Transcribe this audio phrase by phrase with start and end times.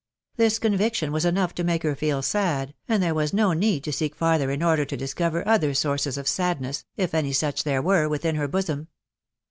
[0.35, 3.91] This conviction was enough to make her feel sad, and there was no need to
[3.93, 8.09] seek farther in order to discover other sources of sadness, if any such there were,
[8.09, 8.87] within her bosom.